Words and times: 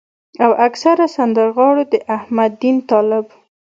او 0.43 0.51
اکثره 0.67 1.05
سندرغاړو 1.15 1.83
د 1.91 1.95
احمد 2.17 2.51
دين 2.61 2.77
طالب 2.89 3.25